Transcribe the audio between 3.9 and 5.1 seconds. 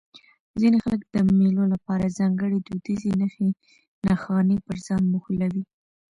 نښانې پر ځان